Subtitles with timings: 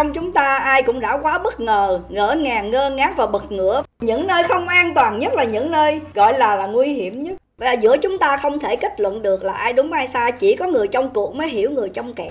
[0.00, 3.52] trong chúng ta ai cũng đã quá bất ngờ ngỡ ngàng ngơ ngác và bật
[3.52, 3.82] ngửa.
[4.00, 7.34] Những nơi không an toàn nhất là những nơi gọi là là nguy hiểm nhất.
[7.58, 10.56] Và giữa chúng ta không thể kết luận được là ai đúng ai sai chỉ
[10.56, 12.30] có người trong cuộc mới hiểu người trong kẹt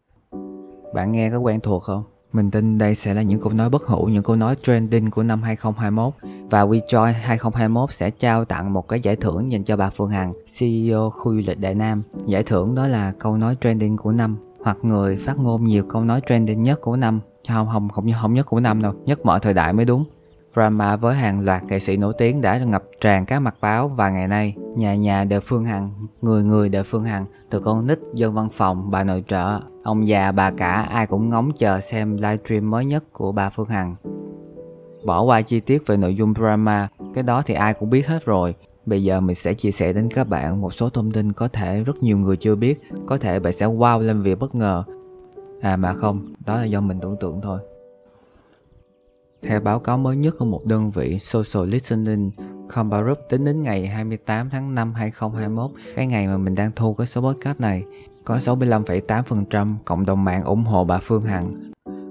[0.94, 2.04] bạn nghe có quen thuộc không?
[2.34, 5.24] Mình tin đây sẽ là những câu nói bất hủ, những câu nói trending của
[5.24, 6.14] năm 2021
[6.50, 10.34] và WeJoy 2021 sẽ trao tặng một cái giải thưởng dành cho bà Phương Hằng,
[10.60, 12.04] CEO khu du lịch Đại Nam.
[12.26, 16.04] Giải thưởng đó là câu nói trending của năm hoặc người phát ngôn nhiều câu
[16.04, 17.20] nói trending nhất của năm.
[17.48, 20.06] Không, không, không, không nhất của năm đâu, nhất mọi thời đại mới đúng.
[20.54, 24.10] Drama với hàng loạt nghệ sĩ nổi tiếng đã ngập tràn các mặt báo và
[24.10, 28.00] ngày nay nhà nhà đều Phương Hằng, người người đều Phương Hằng, từ con nít,
[28.14, 32.16] dân văn phòng, bà nội trợ, ông già, bà cả ai cũng ngóng chờ xem
[32.16, 33.96] livestream mới nhất của bà Phương Hằng.
[35.06, 38.26] Bỏ qua chi tiết về nội dung drama, cái đó thì ai cũng biết hết
[38.26, 38.56] rồi.
[38.86, 41.84] Bây giờ mình sẽ chia sẻ đến các bạn một số thông tin có thể
[41.84, 44.84] rất nhiều người chưa biết, có thể bạn sẽ wow lên vì bất ngờ.
[45.62, 47.60] À mà không, đó là do mình tưởng tượng thôi.
[49.42, 52.32] Theo báo cáo mới nhất của một đơn vị Social Listening
[52.74, 57.08] Comparup tính đến ngày 28 tháng 5 2021, cái ngày mà mình đang thu cái
[57.08, 57.84] số podcast này,
[58.24, 61.54] có 65,8% cộng đồng mạng ủng hộ bà Phương Hằng,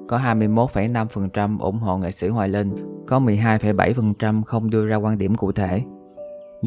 [0.08, 5.34] có 21,5% ủng hộ nghệ sĩ Hoài Linh, có 12,7% không đưa ra quan điểm
[5.34, 5.82] cụ thể.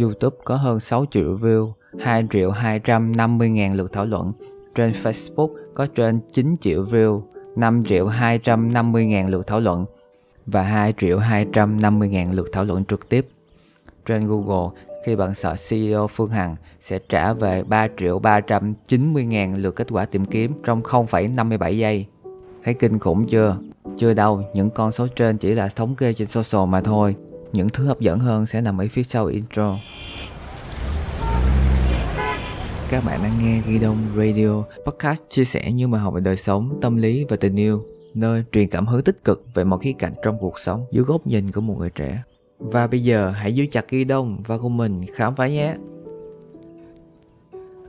[0.01, 4.33] YouTube có hơn 6 triệu view, 2 triệu 250 ngàn lượt thảo luận.
[4.75, 7.21] Trên Facebook có trên 9 triệu view,
[7.55, 9.85] 5 triệu 250 ngàn lượt thảo luận
[10.45, 13.27] và 2 triệu 250 ngàn lượt thảo luận trực tiếp.
[14.05, 19.55] Trên Google, khi bạn sợ CEO Phương Hằng sẽ trả về 3 triệu 390 ngàn
[19.55, 22.05] lượt kết quả tìm kiếm trong 0,57 giây.
[22.63, 23.57] Thấy kinh khủng chưa?
[23.97, 27.15] Chưa đâu, những con số trên chỉ là thống kê trên social mà thôi.
[27.53, 29.77] Những thứ hấp dẫn hơn sẽ nằm ở phía sau intro.
[32.91, 36.37] Các bạn đang nghe Ghi Đông Radio, podcast chia sẻ như mà học về đời
[36.37, 39.93] sống, tâm lý và tình yêu nơi truyền cảm hứng tích cực về mọi khía
[39.99, 42.23] cạnh trong cuộc sống dưới góc nhìn của một người trẻ.
[42.59, 45.75] Và bây giờ hãy giữ chặt ghi đông và cùng mình khám phá nhé.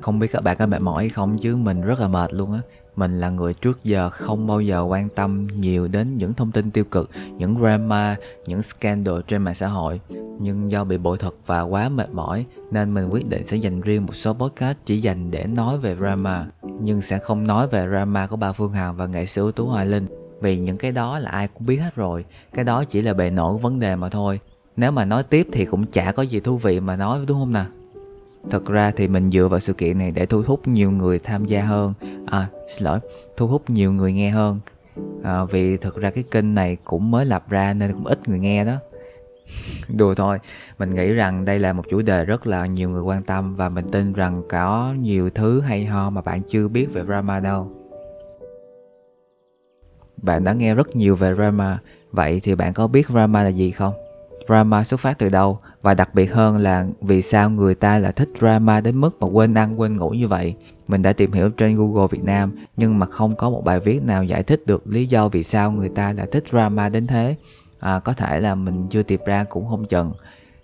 [0.00, 2.60] Không biết các bạn có mệt mỏi không chứ mình rất là mệt luôn á.
[2.96, 6.70] Mình là người trước giờ không bao giờ quan tâm nhiều đến những thông tin
[6.70, 10.00] tiêu cực, những drama, những scandal trên mạng xã hội.
[10.40, 13.80] Nhưng do bị bội thuật và quá mệt mỏi nên mình quyết định sẽ dành
[13.80, 16.46] riêng một số podcast chỉ dành để nói về drama.
[16.80, 19.66] Nhưng sẽ không nói về drama của bà Phương Hằng và nghệ sĩ ưu tú
[19.66, 20.06] Hoài Linh.
[20.40, 22.24] Vì những cái đó là ai cũng biết hết rồi.
[22.54, 24.40] Cái đó chỉ là bề nổi vấn đề mà thôi.
[24.76, 27.52] Nếu mà nói tiếp thì cũng chả có gì thú vị mà nói đúng không
[27.52, 27.66] nào?
[28.50, 31.44] Thật ra thì mình dựa vào sự kiện này để thu hút nhiều người tham
[31.44, 31.94] gia hơn
[32.26, 32.98] À xin lỗi,
[33.36, 34.60] thu hút nhiều người nghe hơn
[35.22, 38.38] à, Vì thực ra cái kênh này cũng mới lập ra nên cũng ít người
[38.38, 38.74] nghe đó
[39.88, 40.38] Đùa thôi,
[40.78, 43.68] mình nghĩ rằng đây là một chủ đề rất là nhiều người quan tâm Và
[43.68, 47.72] mình tin rằng có nhiều thứ hay ho mà bạn chưa biết về drama đâu
[50.16, 51.78] Bạn đã nghe rất nhiều về drama
[52.12, 53.94] Vậy thì bạn có biết drama là gì không?
[54.46, 58.12] drama xuất phát từ đâu và đặc biệt hơn là vì sao người ta lại
[58.12, 60.54] thích drama đến mức mà quên ăn quên ngủ như vậy.
[60.88, 64.02] Mình đã tìm hiểu trên Google Việt Nam nhưng mà không có một bài viết
[64.02, 67.36] nào giải thích được lý do vì sao người ta lại thích drama đến thế.
[67.82, 70.12] À, có thể là mình chưa tìm ra cũng không chừng.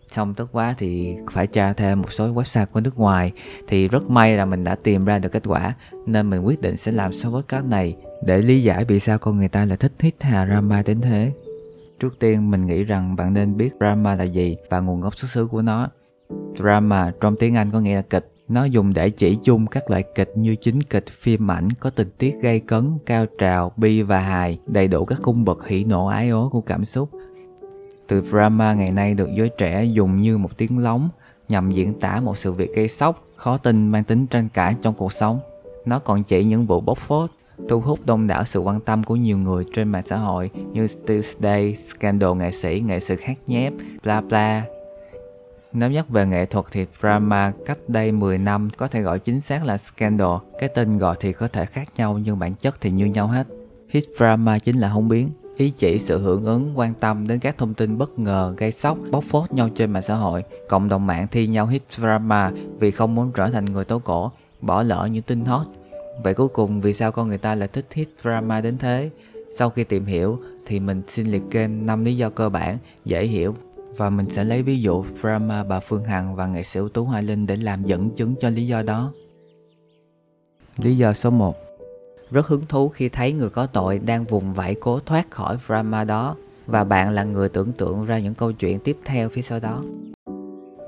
[0.09, 3.33] Xong tức quá thì phải tra thêm một số website của nước ngoài
[3.67, 5.75] Thì rất may là mình đã tìm ra được kết quả
[6.07, 7.97] Nên mình quyết định sẽ làm số podcast này
[8.27, 11.33] Để lý giải vì sao con người ta lại thích hít hà drama đến thế
[12.01, 15.31] Trước tiên mình nghĩ rằng bạn nên biết drama là gì và nguồn gốc xuất
[15.31, 15.89] xứ của nó.
[16.59, 18.38] Drama trong tiếng Anh có nghĩa là kịch.
[18.49, 22.11] Nó dùng để chỉ chung các loại kịch như chính kịch, phim ảnh có tình
[22.19, 26.07] tiết gây cấn, cao trào, bi và hài, đầy đủ các cung bậc hỉ nộ
[26.07, 27.11] ái ố của cảm xúc.
[28.09, 31.09] Từ drama ngày nay được giới trẻ dùng như một tiếng lóng
[31.49, 34.95] nhằm diễn tả một sự việc gây sốc, khó tin mang tính tranh cãi trong
[34.95, 35.41] cuộc sống.
[35.85, 37.31] Nó còn chỉ những vụ bóc phốt,
[37.69, 40.89] thu hút đông đảo sự quan tâm của nhiều người trên mạng xã hội như
[41.07, 43.73] Tuesday, Scandal nghệ sĩ, nghệ sĩ khác nhép,
[44.05, 44.65] bla bla.
[45.73, 49.41] Nếu nhắc về nghệ thuật thì drama cách đây 10 năm có thể gọi chính
[49.41, 50.37] xác là Scandal.
[50.59, 53.47] Cái tên gọi thì có thể khác nhau nhưng bản chất thì như nhau hết.
[53.89, 57.59] Hit drama chính là hung biến, ý chỉ sự hưởng ứng quan tâm đến các
[57.59, 61.07] thông tin bất ngờ gây sốc bóc phốt nhau trên mạng xã hội cộng đồng
[61.07, 65.09] mạng thi nhau hit drama vì không muốn trở thành người tố cổ bỏ lỡ
[65.13, 65.67] những tin hot
[66.25, 69.11] Vậy cuối cùng vì sao con người ta lại thích hit drama đến thế?
[69.59, 73.27] Sau khi tìm hiểu thì mình xin liệt kê 5 lý do cơ bản, dễ
[73.27, 73.55] hiểu
[73.99, 76.89] và mình sẽ lấy ví dụ drama à, bà Phương Hằng và nghệ sĩ ưu
[76.89, 79.13] tú Hoài Linh để làm dẫn chứng cho lý do đó.
[80.77, 81.57] Lý do số 1
[82.31, 86.05] Rất hứng thú khi thấy người có tội đang vùng vẫy cố thoát khỏi drama
[86.05, 86.37] đó
[86.67, 89.83] và bạn là người tưởng tượng ra những câu chuyện tiếp theo phía sau đó.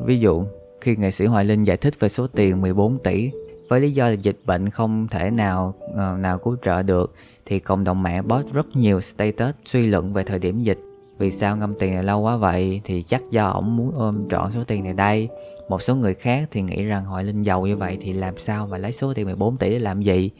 [0.04, 0.44] Ví dụ,
[0.80, 3.30] khi nghệ sĩ Hoài Linh giải thích về số tiền 14 tỷ
[3.68, 7.14] với lý do là dịch bệnh không thể nào ờ, nào cứu trợ được
[7.46, 10.78] thì cộng đồng mạng post rất nhiều status suy luận về thời điểm dịch
[11.20, 12.80] vì sao ngâm tiền này lâu quá vậy?
[12.84, 15.28] Thì chắc do ổng muốn ôm trọn số tiền này đây.
[15.68, 18.66] Một số người khác thì nghĩ rằng hội Linh giàu như vậy thì làm sao
[18.66, 20.30] mà lấy số tiền 14 tỷ để làm gì?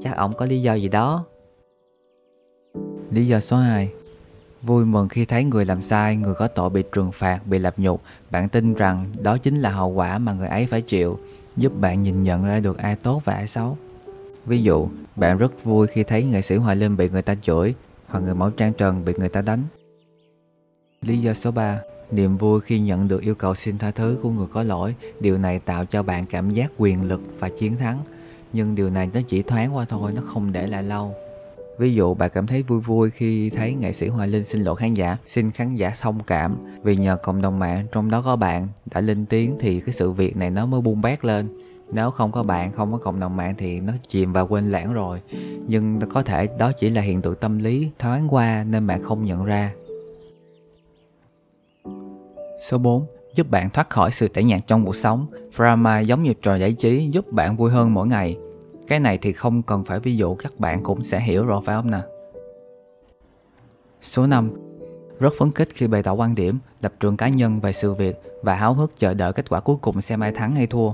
[0.00, 1.24] Chắc ổng có lý do gì đó.
[3.10, 3.90] Lý do số 2
[4.62, 7.74] vui mừng khi thấy người làm sai, người có tội bị trừng phạt, bị lập
[7.76, 8.02] nhục.
[8.30, 11.18] Bạn tin rằng đó chính là hậu quả mà người ấy phải chịu,
[11.56, 13.76] giúp bạn nhìn nhận ra được ai tốt và ai xấu.
[14.46, 17.74] Ví dụ, bạn rất vui khi thấy nghệ sĩ Hoài Linh bị người ta chửi
[18.06, 19.62] hoặc người mẫu Trang Trần bị người ta đánh.
[21.06, 21.80] Lý do số 3
[22.10, 25.38] Niềm vui khi nhận được yêu cầu xin tha thứ của người có lỗi Điều
[25.38, 27.98] này tạo cho bạn cảm giác quyền lực và chiến thắng
[28.52, 31.14] Nhưng điều này nó chỉ thoáng qua thôi, nó không để lại lâu
[31.78, 34.76] Ví dụ bạn cảm thấy vui vui khi thấy nghệ sĩ Hoài Linh xin lỗi
[34.76, 38.36] khán giả, xin khán giả thông cảm vì nhờ cộng đồng mạng trong đó có
[38.36, 41.48] bạn đã lên tiếng thì cái sự việc này nó mới bung bét lên.
[41.92, 44.92] Nếu không có bạn, không có cộng đồng mạng thì nó chìm và quên lãng
[44.92, 45.20] rồi.
[45.66, 49.24] Nhưng có thể đó chỉ là hiện tượng tâm lý thoáng qua nên bạn không
[49.24, 49.72] nhận ra.
[52.60, 53.06] Số 4.
[53.34, 55.26] Giúp bạn thoát khỏi sự tẻ nhạt trong cuộc sống.
[55.56, 58.38] Drama giống như trò giải trí giúp bạn vui hơn mỗi ngày.
[58.86, 61.76] Cái này thì không cần phải ví dụ các bạn cũng sẽ hiểu rồi phải
[61.76, 62.00] không nè.
[64.02, 64.50] Số 5.
[65.20, 68.22] Rất phấn khích khi bày tỏ quan điểm, lập trường cá nhân về sự việc
[68.42, 70.92] và háo hức chờ đợi kết quả cuối cùng xem ai thắng hay thua.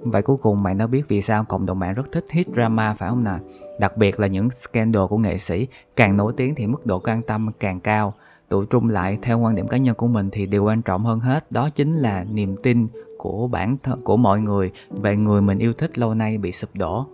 [0.00, 2.94] Vậy cuối cùng mày đã biết vì sao cộng đồng mạng rất thích hit drama
[2.94, 3.34] phải không nè?
[3.80, 5.66] Đặc biệt là những scandal của nghệ sĩ,
[5.96, 8.14] càng nổi tiếng thì mức độ quan tâm càng cao
[8.48, 11.20] tụ trung lại theo quan điểm cá nhân của mình thì điều quan trọng hơn
[11.20, 15.58] hết đó chính là niềm tin của bản thân, của mọi người về người mình
[15.58, 17.06] yêu thích lâu nay bị sụp đổ.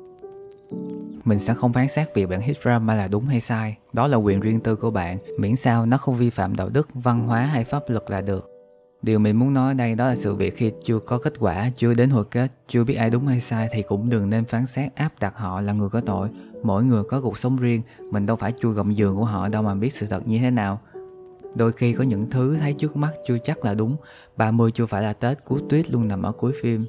[1.25, 3.77] Mình sẽ không phán xét việc bạn hit drama là đúng hay sai.
[3.93, 6.89] Đó là quyền riêng tư của bạn, miễn sao nó không vi phạm đạo đức,
[6.95, 8.51] văn hóa hay pháp luật là được.
[9.03, 11.95] Điều mình muốn nói đây đó là sự việc khi chưa có kết quả, chưa
[11.95, 14.95] đến hồi kết, chưa biết ai đúng hay sai thì cũng đừng nên phán xét
[14.95, 16.29] áp đặt họ là người có tội.
[16.63, 19.63] Mỗi người có cuộc sống riêng, mình đâu phải chui gầm giường của họ đâu
[19.63, 20.81] mà biết sự thật như thế nào.
[21.55, 23.97] Đôi khi có những thứ thấy trước mắt chưa chắc là đúng.
[24.37, 26.87] 30 chưa phải là Tết, cú tuyết luôn nằm ở cuối phim.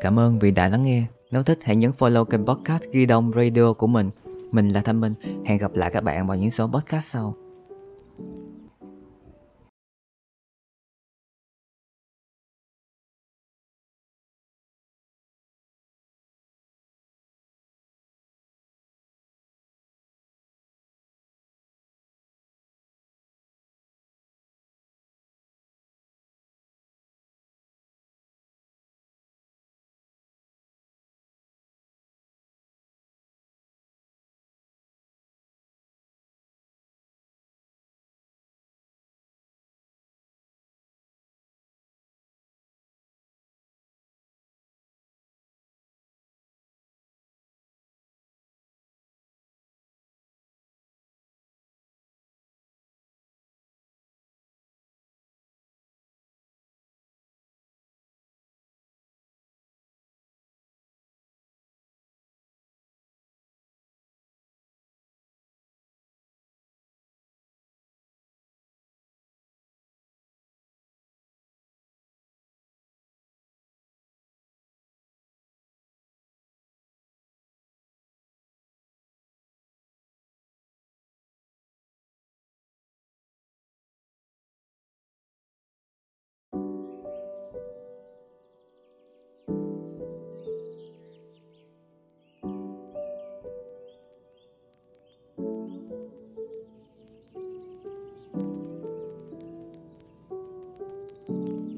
[0.00, 1.06] Cảm ơn vì đã lắng nghe.
[1.30, 4.10] Nếu thích hãy nhấn follow kênh podcast Ghi Đông Radio của mình.
[4.52, 5.14] Mình là Thanh Minh.
[5.44, 7.41] Hẹn gặp lại các bạn vào những số podcast sau.